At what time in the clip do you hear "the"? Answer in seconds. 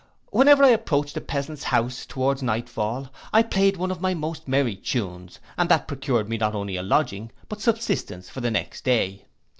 8.41-8.49